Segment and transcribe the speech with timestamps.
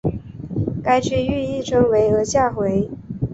[0.83, 2.89] 该区域亦称为额下回。